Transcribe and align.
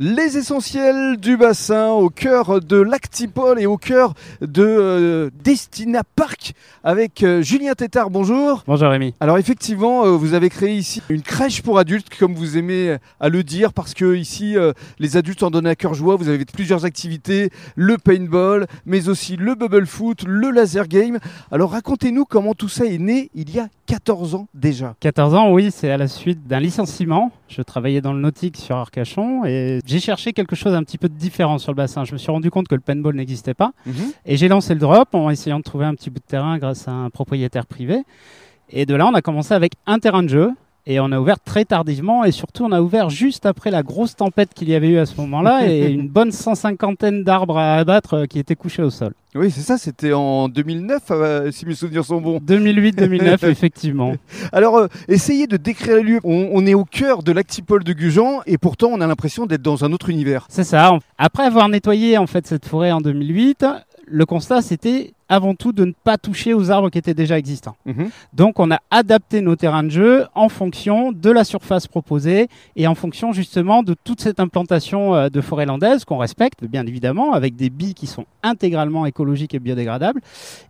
Les 0.00 0.36
essentiels 0.36 1.18
du 1.18 1.36
bassin 1.36 1.90
au 1.90 2.10
cœur 2.10 2.60
de 2.60 2.78
l'Actipol 2.78 3.60
et 3.60 3.66
au 3.66 3.76
cœur 3.76 4.14
de 4.40 4.64
euh, 4.64 5.30
Destina 5.44 6.02
Park 6.16 6.54
avec 6.82 7.22
euh, 7.22 7.42
Julien 7.42 7.74
Tétard. 7.74 8.10
Bonjour. 8.10 8.64
Bonjour 8.66 8.88
Rémi. 8.88 9.14
Alors 9.20 9.38
effectivement, 9.38 10.04
euh, 10.04 10.10
vous 10.10 10.34
avez 10.34 10.50
créé 10.50 10.74
ici 10.74 11.00
une 11.08 11.22
crèche 11.22 11.62
pour 11.62 11.78
adultes, 11.78 12.08
comme 12.18 12.34
vous 12.34 12.58
aimez 12.58 12.96
à 13.20 13.28
le 13.28 13.44
dire, 13.44 13.72
parce 13.72 13.94
que 13.94 14.16
ici, 14.16 14.56
les 14.98 15.16
adultes 15.16 15.44
en 15.44 15.52
donnent 15.52 15.68
à 15.68 15.76
cœur 15.76 15.94
joie. 15.94 16.16
Vous 16.16 16.28
avez 16.28 16.44
plusieurs 16.44 16.84
activités, 16.84 17.50
le 17.76 17.96
paintball, 17.96 18.66
mais 18.86 19.08
aussi 19.08 19.36
le 19.36 19.54
bubble 19.54 19.86
foot, 19.86 20.24
le 20.26 20.50
laser 20.50 20.88
game. 20.88 21.20
Alors 21.52 21.70
racontez-nous 21.70 22.24
comment 22.24 22.54
tout 22.54 22.68
ça 22.68 22.84
est 22.84 22.98
né 22.98 23.30
il 23.36 23.54
y 23.54 23.60
a 23.60 23.68
14 23.86 24.34
ans 24.34 24.48
déjà. 24.54 24.96
14 24.98 25.34
ans, 25.34 25.52
oui, 25.52 25.70
c'est 25.70 25.90
à 25.90 25.96
la 25.96 26.08
suite 26.08 26.48
d'un 26.48 26.58
licenciement. 26.58 27.30
Je 27.48 27.62
travaillais 27.62 28.00
dans 28.00 28.12
le 28.12 28.20
nautique 28.20 28.56
sur 28.56 28.76
Arcachon 28.76 29.44
et 29.44 29.78
j'ai 29.86 30.00
cherché 30.00 30.32
quelque 30.32 30.56
chose 30.56 30.74
un 30.74 30.82
petit 30.82 30.98
peu 30.98 31.08
différent 31.08 31.58
sur 31.58 31.72
le 31.72 31.76
bassin. 31.76 32.04
Je 32.04 32.12
me 32.12 32.18
suis 32.18 32.30
rendu 32.30 32.50
compte 32.50 32.68
que 32.68 32.74
le 32.74 32.80
paintball 32.80 33.14
n'existait 33.14 33.54
pas 33.54 33.72
et 34.24 34.36
j'ai 34.36 34.48
lancé 34.48 34.74
le 34.74 34.80
drop 34.80 35.14
en 35.14 35.30
essayant 35.30 35.58
de 35.58 35.64
trouver 35.64 35.84
un 35.84 35.94
petit 35.94 36.10
bout 36.10 36.20
de 36.20 36.24
terrain 36.24 36.58
grâce 36.58 36.88
à 36.88 36.92
un 36.92 37.10
propriétaire 37.10 37.66
privé. 37.66 38.02
Et 38.70 38.86
de 38.86 38.94
là, 38.94 39.06
on 39.06 39.14
a 39.14 39.22
commencé 39.22 39.52
avec 39.54 39.74
un 39.86 39.98
terrain 39.98 40.22
de 40.22 40.28
jeu. 40.28 40.50
Et 40.86 41.00
on 41.00 41.12
a 41.12 41.18
ouvert 41.18 41.40
très 41.40 41.64
tardivement 41.64 42.24
et 42.24 42.30
surtout 42.30 42.64
on 42.64 42.72
a 42.72 42.82
ouvert 42.82 43.08
juste 43.08 43.46
après 43.46 43.70
la 43.70 43.82
grosse 43.82 44.16
tempête 44.16 44.52
qu'il 44.54 44.68
y 44.68 44.74
avait 44.74 44.88
eu 44.88 44.98
à 44.98 45.06
ce 45.06 45.16
moment-là 45.16 45.66
et 45.66 45.90
une 45.90 46.08
bonne 46.08 46.30
cent 46.30 46.54
cinquantaine 46.54 47.24
d'arbres 47.24 47.56
à 47.56 47.76
abattre 47.76 48.14
euh, 48.14 48.26
qui 48.26 48.38
étaient 48.38 48.54
couchés 48.54 48.82
au 48.82 48.90
sol. 48.90 49.14
Oui, 49.34 49.50
c'est 49.50 49.62
ça, 49.62 49.78
c'était 49.78 50.12
en 50.12 50.48
2009, 50.48 51.02
euh, 51.10 51.50
si 51.50 51.66
mes 51.66 51.74
souvenirs 51.74 52.04
sont 52.04 52.20
bons. 52.20 52.38
2008-2009 52.38 53.48
effectivement. 53.50 54.14
Alors, 54.52 54.76
euh, 54.76 54.86
essayez 55.08 55.46
de 55.46 55.56
décrire 55.56 55.96
les 55.96 56.02
lieux. 56.02 56.20
On, 56.22 56.50
on 56.52 56.66
est 56.66 56.74
au 56.74 56.84
cœur 56.84 57.22
de 57.22 57.32
l'Actipol 57.32 57.82
de 57.82 57.92
Gujan 57.94 58.42
et 58.46 58.58
pourtant 58.58 58.90
on 58.92 59.00
a 59.00 59.06
l'impression 59.06 59.46
d'être 59.46 59.62
dans 59.62 59.84
un 59.84 59.92
autre 59.92 60.10
univers. 60.10 60.46
C'est 60.50 60.64
ça. 60.64 60.98
Après 61.18 61.44
avoir 61.44 61.68
nettoyé 61.68 62.18
en 62.18 62.26
fait 62.26 62.46
cette 62.46 62.66
forêt 62.66 62.92
en 62.92 63.00
2008, 63.00 63.64
le 64.06 64.26
constat 64.26 64.62
c'était 64.62 65.12
avant 65.28 65.54
tout 65.54 65.72
de 65.72 65.84
ne 65.84 65.92
pas 65.92 66.18
toucher 66.18 66.52
aux 66.54 66.70
arbres 66.70 66.90
qui 66.90 66.98
étaient 66.98 67.14
déjà 67.14 67.38
existants. 67.38 67.76
Mhm. 67.86 68.10
Donc 68.34 68.60
on 68.60 68.70
a 68.70 68.78
adapté 68.90 69.40
nos 69.40 69.56
terrains 69.56 69.82
de 69.82 69.88
jeu 69.88 70.26
en 70.34 70.48
fonction 70.48 71.12
de 71.12 71.30
la 71.30 71.44
surface 71.44 71.86
proposée 71.86 72.48
et 72.76 72.86
en 72.86 72.94
fonction 72.94 73.32
justement 73.32 73.82
de 73.82 73.94
toute 74.04 74.20
cette 74.20 74.38
implantation 74.38 75.14
euh, 75.14 75.28
de 75.28 75.40
forêt 75.40 75.66
landaise 75.66 76.04
qu'on 76.04 76.18
respecte 76.18 76.64
bien 76.64 76.86
évidemment 76.86 77.32
avec 77.32 77.56
des 77.56 77.70
billes 77.70 77.94
qui 77.94 78.06
sont 78.06 78.26
intégralement 78.42 79.06
écologiques 79.06 79.54
et 79.54 79.58
biodégradables 79.58 80.20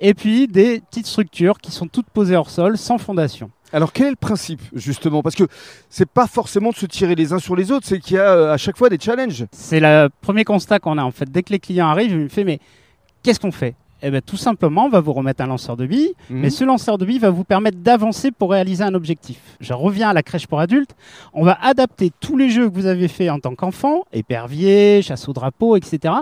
et 0.00 0.14
puis 0.14 0.48
des 0.48 0.80
petites 0.80 1.06
structures 1.06 1.58
qui 1.58 1.72
sont 1.72 1.86
toutes 1.86 2.10
posées 2.10 2.36
hors 2.36 2.50
sol 2.50 2.76
sans 2.76 2.98
fondation. 2.98 3.50
Alors 3.72 3.92
quel 3.92 4.08
est 4.08 4.10
le 4.10 4.16
principe 4.16 4.60
justement? 4.74 5.22
Parce 5.22 5.34
que 5.34 5.44
c'est 5.88 6.08
pas 6.08 6.26
forcément 6.26 6.70
de 6.70 6.76
se 6.76 6.86
tirer 6.86 7.14
les 7.14 7.32
uns 7.32 7.38
sur 7.38 7.56
les 7.56 7.72
autres, 7.72 7.86
c'est 7.86 7.98
qu'il 7.98 8.16
y 8.16 8.18
a 8.18 8.28
euh, 8.28 8.52
à 8.52 8.58
chaque 8.58 8.76
fois 8.76 8.90
des 8.90 8.98
challenges. 8.98 9.46
C'est 9.50 9.80
le 9.80 10.08
premier 10.20 10.44
constat 10.44 10.78
qu'on 10.78 10.98
a 10.98 11.02
en 11.02 11.10
fait. 11.10 11.30
Dès 11.30 11.42
que 11.42 11.52
les 11.52 11.58
clients 11.58 11.88
arrivent, 11.88 12.12
ils 12.12 12.18
me 12.18 12.28
font 12.28 12.44
mais 12.44 12.60
qu'est-ce 13.22 13.40
qu'on 13.40 13.52
fait? 13.52 13.74
Eh 14.04 14.10
bien, 14.10 14.20
tout 14.20 14.36
simplement, 14.36 14.86
on 14.86 14.88
va 14.88 14.98
vous 14.98 15.12
remettre 15.12 15.44
un 15.44 15.46
lanceur 15.46 15.76
de 15.76 15.86
billes, 15.86 16.12
Mhm. 16.28 16.40
mais 16.40 16.50
ce 16.50 16.64
lanceur 16.64 16.98
de 16.98 17.04
billes 17.04 17.20
va 17.20 17.30
vous 17.30 17.44
permettre 17.44 17.78
d'avancer 17.78 18.32
pour 18.32 18.50
réaliser 18.50 18.82
un 18.82 18.94
objectif. 18.94 19.38
Je 19.60 19.72
reviens 19.74 20.08
à 20.08 20.12
la 20.12 20.24
crèche 20.24 20.48
pour 20.48 20.58
adultes. 20.58 20.96
On 21.32 21.44
va 21.44 21.56
adapter 21.62 22.10
tous 22.18 22.36
les 22.36 22.50
jeux 22.50 22.68
que 22.68 22.74
vous 22.74 22.86
avez 22.86 23.06
fait 23.06 23.30
en 23.30 23.38
tant 23.38 23.54
qu'enfant, 23.54 24.02
épervier, 24.12 25.02
chasse 25.02 25.28
au 25.28 25.32
drapeau, 25.32 25.76
etc. 25.76 26.14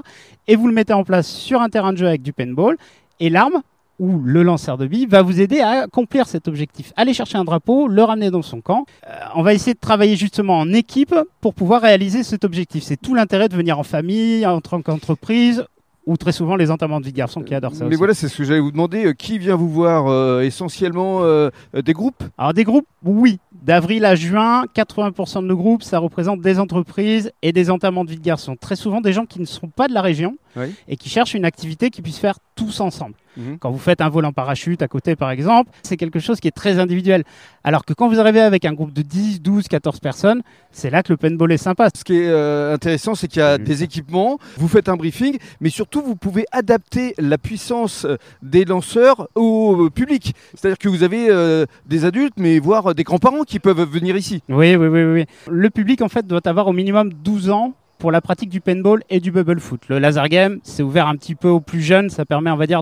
Et 0.47 0.57
vous 0.57 0.67
le 0.69 0.75
mettez 0.75 0.93
en 0.93 1.05
place 1.05 1.27
sur 1.27 1.63
un 1.63 1.71
terrain 1.71 1.93
de 1.95 1.99
jeu 1.99 2.07
avec 2.07 2.21
du 2.21 2.35
paintball. 2.35 2.77
Et 3.19 3.31
l'arme 3.31 3.63
ou 3.99 4.19
le 4.23 4.43
lanceur 4.43 4.77
de 4.77 4.87
billes 4.87 5.07
va 5.07 5.23
vous 5.23 5.41
aider 5.41 5.61
à 5.61 5.83
accomplir 5.85 6.27
cet 6.27 6.49
objectif. 6.49 6.93
Aller 6.97 7.15
chercher 7.15 7.39
un 7.39 7.45
drapeau, 7.45 7.89
le 7.89 8.03
ramener 8.03 8.31
dans 8.31 8.43
son 8.43 8.61
camp. 8.61 8.85
Euh, 9.07 9.13
on 9.35 9.43
va 9.43 9.55
essayer 9.55 9.73
de 9.75 9.79
travailler 9.81 10.17
justement 10.17 10.59
en 10.59 10.71
équipe 10.73 11.15
pour 11.41 11.55
pouvoir 11.55 11.81
réaliser 11.81 12.25
cet 12.25 12.45
objectif. 12.45 12.83
C'est 12.83 12.97
tout 13.01 13.15
l'intérêt 13.15 13.49
de 13.49 13.57
venir 13.57 13.79
en 13.79 13.85
famille, 13.85 14.45
en 14.47 14.61
tant 14.61 14.81
qu'entreprise, 14.83 15.65
ou 16.11 16.17
très 16.17 16.33
souvent 16.33 16.57
les 16.57 16.73
enterrements 16.73 16.99
de 16.99 17.05
vie 17.05 17.13
de 17.13 17.17
garçons 17.17 17.41
qui 17.41 17.55
adorent 17.55 17.73
ça 17.75 17.85
Mais 17.85 17.91
aussi. 17.91 17.97
voilà, 17.99 18.15
c'est 18.15 18.27
ce 18.27 18.37
que 18.37 18.43
j'allais 18.43 18.59
vous 18.59 18.73
demander. 18.73 19.07
Euh, 19.07 19.13
Qui 19.13 19.39
vient 19.39 19.55
vous 19.55 19.69
voir 19.69 20.09
euh, 20.09 20.41
Essentiellement 20.41 21.21
euh, 21.23 21.51
des 21.73 21.93
groupes? 21.93 22.25
Alors 22.37 22.53
des 22.53 22.65
groupes, 22.65 22.87
oui. 23.05 23.39
D'avril 23.63 24.05
à 24.05 24.17
juin, 24.17 24.65
80% 24.75 25.43
de 25.43 25.47
nos 25.47 25.57
groupes, 25.57 25.85
ça 25.85 25.99
représente 26.01 26.41
des 26.41 26.59
entreprises 26.59 27.31
et 27.43 27.53
des 27.53 27.71
enterrements 27.71 28.05
de 28.05 28.11
vie 28.11 28.17
de 28.17 28.25
garçons. 28.25 28.57
Très 28.61 28.75
souvent 28.75 29.01
des 29.01 29.13
gens 29.13 29.25
qui 29.25 29.39
ne 29.41 29.45
sont 29.45 29.69
pas 29.69 29.87
de 29.87 29.95
la 29.95 30.03
région 30.03 30.37
Oui. 30.57 30.75
et 30.89 30.97
qui 30.97 31.09
cherchent 31.09 31.35
une 31.35 31.45
activité 31.45 31.91
qu'ils 31.91 32.03
puissent 32.03 32.19
faire 32.19 32.39
tous 32.55 32.81
ensemble. 32.81 33.15
Mhm. 33.37 33.59
Quand 33.59 33.71
vous 33.71 33.79
faites 33.79 34.01
un 34.01 34.09
vol 34.09 34.25
en 34.25 34.33
parachute 34.33 34.83
à 34.83 34.89
côté 34.89 35.17
par 35.17 35.31
exemple, 35.31 35.71
c'est 35.83 35.97
quelque 35.97 36.19
chose 36.19 36.41
qui 36.41 36.49
est 36.49 36.53
très 36.53 36.79
individuel. 36.79 37.25
Alors 37.63 37.85
que 37.85 37.93
quand 37.93 38.09
vous 38.09 38.19
arrivez 38.19 38.41
avec 38.41 38.65
un 38.65 38.73
groupe 38.73 38.93
de 38.93 39.03
10, 39.03 39.41
12, 39.41 39.69
14 39.69 40.01
personnes, 40.01 40.43
c'est 40.73 40.91
là 40.91 41.03
que 41.03 41.13
le 41.13 41.17
paintball 41.17 41.53
est 41.53 41.57
sympa. 41.59 41.89
Ce 41.95 42.05
qui 42.05 42.17
est 42.17 42.29
euh, 42.29 42.75
intéressant, 42.75 43.15
c'est 43.15 43.29
qu'il 43.29 43.41
y 43.41 43.45
a 43.45 43.59
des 43.59 43.83
équipements, 43.83 44.39
vous 44.57 44.69
faites 44.69 44.89
un 44.89 44.97
briefing, 44.97 45.39
mais 45.61 45.71
surtout 45.71 46.03
vous 46.03 46.17
pouvez 46.17 46.45
adapter 46.53 47.15
la 47.19 47.39
puissance 47.39 48.05
euh, 48.05 48.17
des 48.43 48.65
lanceurs 48.65 49.29
au 49.35 49.87
euh, 49.87 49.91
public. 49.91 50.35
C'est-à-dire 50.55 50.79
que 50.79 50.89
vous 50.89 51.03
avez 51.03 51.29
euh, 51.31 51.67
des 51.87 52.05
adultes, 52.05 52.35
mais 52.37 52.59
voire 52.59 52.95
des 52.95 53.05
grands-parents 53.05 53.45
qui 53.45 53.59
peuvent 53.59 53.83
venir 53.89 54.17
ici. 54.17 54.43
Oui, 54.49 54.77
oui, 54.77 54.87
oui, 54.89 55.03
oui. 55.05 55.25
Le 55.49 55.71
public, 55.71 56.03
en 56.03 56.09
fait, 56.09 56.27
doit 56.27 56.47
avoir 56.47 56.67
au 56.67 56.73
minimum 56.73 57.13
12 57.13 57.51
ans 57.51 57.75
pour 58.01 58.11
la 58.11 58.23
pratique 58.23 58.49
du 58.49 58.61
paintball 58.61 59.03
et 59.11 59.21
du 59.21 59.31
bubble 59.31 59.61
foot. 59.61 59.83
Le 59.89 59.99
laser 59.99 60.29
game, 60.29 60.59
c'est 60.65 60.83
ouvert 60.83 61.07
un 61.07 61.17
petit 61.17 61.35
peu 61.35 61.49
aux 61.49 61.61
plus 61.61 61.83
jeunes. 61.83 62.09
Ça 62.09 62.25
permet, 62.25 62.51
on 62.51 62.57
va 62.57 62.67
dire, 62.67 62.81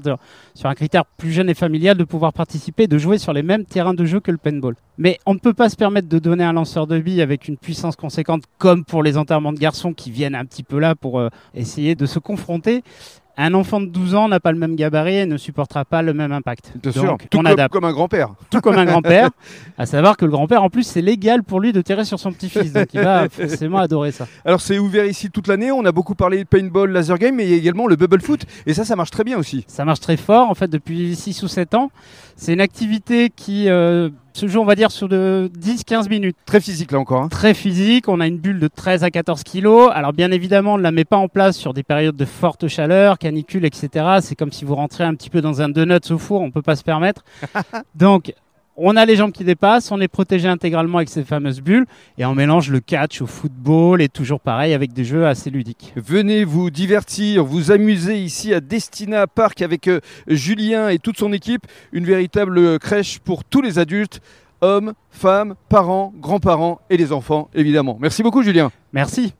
sur 0.54 0.68
un 0.68 0.74
critère 0.74 1.04
plus 1.04 1.32
jeune 1.32 1.50
et 1.50 1.54
familial, 1.54 1.96
de 1.96 2.04
pouvoir 2.04 2.32
participer, 2.32 2.86
de 2.86 2.96
jouer 2.98 3.18
sur 3.18 3.32
les 3.32 3.42
mêmes 3.42 3.64
terrains 3.64 3.94
de 3.94 4.04
jeu 4.04 4.20
que 4.20 4.30
le 4.30 4.38
paintball. 4.38 4.76
Mais 4.96 5.18
on 5.26 5.34
ne 5.34 5.40
peut 5.40 5.54
pas 5.54 5.68
se 5.68 5.76
permettre 5.76 6.08
de 6.08 6.18
donner 6.20 6.44
un 6.44 6.52
lanceur 6.52 6.86
de 6.86 6.98
billes 6.98 7.20
avec 7.20 7.48
une 7.48 7.56
puissance 7.56 7.96
conséquente, 7.96 8.44
comme 8.58 8.84
pour 8.84 9.02
les 9.02 9.16
enterrements 9.16 9.52
de 9.52 9.58
garçons 9.58 9.92
qui 9.92 10.12
viennent 10.12 10.36
un 10.36 10.44
petit 10.44 10.62
peu 10.62 10.78
là 10.78 10.94
pour 10.94 11.18
euh, 11.18 11.28
essayer 11.52 11.96
de 11.96 12.06
se 12.06 12.20
confronter. 12.20 12.84
Un 13.40 13.54
enfant 13.54 13.80
de 13.80 13.86
12 13.86 14.16
ans 14.16 14.28
n'a 14.28 14.40
pas 14.40 14.50
le 14.50 14.58
même 14.58 14.74
gabarit 14.74 15.14
et 15.18 15.24
ne 15.26 15.36
supportera 15.36 15.84
pas 15.84 16.02
le 16.02 16.12
même 16.12 16.32
impact. 16.32 16.72
Bien 16.82 16.90
Donc, 16.90 17.02
sûr, 17.04 17.16
tout 17.30 17.38
on 17.38 17.42
comme, 17.42 17.46
adapte 17.52 17.72
comme 17.72 17.84
un 17.84 17.92
grand-père. 17.92 18.30
tout 18.50 18.60
comme 18.60 18.76
un 18.76 18.84
grand-père. 18.92 19.30
À 19.78 19.86
savoir 19.86 20.16
que 20.16 20.24
le 20.24 20.32
grand-père, 20.32 20.64
en 20.64 20.70
plus, 20.70 20.82
c'est 20.82 21.00
légal 21.00 21.44
pour 21.44 21.60
lui 21.60 21.72
de 21.72 21.80
tirer 21.80 22.04
sur 22.04 22.18
son 22.18 22.32
petit-fils. 22.32 22.72
Donc 22.72 22.92
il 22.92 23.00
va 23.00 23.28
forcément 23.30 23.78
adorer 23.78 24.10
ça. 24.10 24.26
Alors 24.44 24.60
c'est 24.60 24.78
ouvert 24.78 25.06
ici 25.06 25.30
toute 25.30 25.46
l'année, 25.46 25.70
on 25.70 25.84
a 25.84 25.92
beaucoup 25.92 26.16
parlé 26.16 26.38
de 26.38 26.48
paintball, 26.48 26.90
laser 26.90 27.16
game, 27.16 27.36
mais 27.36 27.44
il 27.44 27.50
y 27.50 27.54
a 27.54 27.56
également 27.56 27.86
le 27.86 27.94
bubble 27.94 28.20
foot, 28.20 28.44
et 28.66 28.74
ça, 28.74 28.84
ça 28.84 28.96
marche 28.96 29.12
très 29.12 29.22
bien 29.22 29.38
aussi. 29.38 29.64
Ça 29.68 29.84
marche 29.84 30.00
très 30.00 30.16
fort, 30.16 30.50
en 30.50 30.54
fait, 30.54 30.68
depuis 30.68 31.14
6 31.14 31.40
ou 31.44 31.48
7 31.48 31.74
ans. 31.74 31.92
C'est 32.34 32.52
une 32.52 32.60
activité 32.60 33.30
qui 33.30 33.68
euh, 33.68 34.10
se 34.38 34.46
joue, 34.46 34.60
on 34.60 34.64
va 34.64 34.76
dire, 34.76 34.90
sur 34.90 35.08
de 35.08 35.50
10-15 35.58 36.08
minutes. 36.08 36.36
Très 36.46 36.60
physique 36.60 36.92
là 36.92 37.00
encore. 37.00 37.22
hein. 37.22 37.28
Très 37.28 37.54
physique, 37.54 38.08
on 38.08 38.20
a 38.20 38.26
une 38.26 38.38
bulle 38.38 38.60
de 38.60 38.68
13 38.68 39.02
à 39.02 39.10
14 39.10 39.42
kilos. 39.42 39.90
Alors 39.92 40.12
bien 40.12 40.30
évidemment, 40.30 40.74
on 40.74 40.78
ne 40.78 40.82
la 40.82 40.92
met 40.92 41.04
pas 41.04 41.16
en 41.16 41.28
place 41.28 41.56
sur 41.56 41.74
des 41.74 41.82
périodes 41.82 42.16
de 42.16 42.24
forte 42.24 42.68
chaleur, 42.68 43.18
canicule, 43.18 43.64
etc. 43.64 44.06
C'est 44.20 44.36
comme 44.36 44.52
si 44.52 44.64
vous 44.64 44.74
rentrez 44.76 45.04
un 45.04 45.14
petit 45.14 45.28
peu 45.30 45.40
dans 45.40 45.60
un 45.60 45.68
donut 45.68 45.98
au 46.10 46.18
four, 46.18 46.40
on 46.42 46.46
ne 46.46 46.52
peut 46.52 46.62
pas 46.62 46.76
se 46.76 46.84
permettre. 46.84 47.24
Donc, 47.96 48.32
on 48.78 48.96
a 48.96 49.04
les 49.04 49.16
jambes 49.16 49.32
qui 49.32 49.44
dépassent, 49.44 49.90
on 49.90 50.00
est 50.00 50.08
protégé 50.08 50.48
intégralement 50.48 50.98
avec 50.98 51.08
ces 51.08 51.24
fameuses 51.24 51.60
bulles, 51.60 51.86
et 52.16 52.24
on 52.24 52.34
mélange 52.34 52.70
le 52.70 52.80
catch 52.80 53.20
au 53.20 53.26
football, 53.26 54.00
et 54.00 54.08
toujours 54.08 54.40
pareil 54.40 54.72
avec 54.72 54.92
des 54.92 55.04
jeux 55.04 55.26
assez 55.26 55.50
ludiques. 55.50 55.92
Venez 55.96 56.44
vous 56.44 56.70
divertir, 56.70 57.44
vous 57.44 57.72
amuser 57.72 58.18
ici 58.18 58.54
à 58.54 58.60
Destina 58.60 59.26
Park 59.26 59.62
avec 59.62 59.88
euh, 59.88 60.00
Julien 60.28 60.88
et 60.88 60.98
toute 60.98 61.18
son 61.18 61.32
équipe. 61.32 61.66
Une 61.92 62.04
véritable 62.04 62.78
crèche 62.78 63.18
pour 63.18 63.44
tous 63.44 63.62
les 63.62 63.78
adultes, 63.78 64.20
hommes, 64.60 64.94
femmes, 65.10 65.54
parents, 65.68 66.12
grands-parents 66.16 66.80
et 66.90 66.96
les 66.96 67.12
enfants, 67.12 67.50
évidemment. 67.54 67.98
Merci 68.00 68.22
beaucoup 68.22 68.42
Julien. 68.42 68.70
Merci. 68.92 69.34